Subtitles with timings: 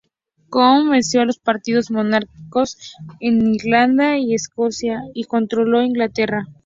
[0.49, 6.47] Cromwell venció a los partidarios monárquicos en Irlanda y Escocia y controló Inglaterra.